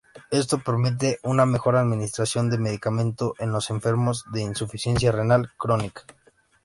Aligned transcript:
Esto 0.31 0.57
permite 0.57 1.19
una 1.21 1.45
mejor 1.45 1.75
administración 1.75 2.49
de 2.49 2.57
medicamento 2.57 3.35
en 3.37 3.51
los 3.51 3.69
enfermos 3.69 4.25
de 4.31 4.41
insuficiencia 4.41 5.11
renal 5.11 5.51
crónica. 5.57 6.05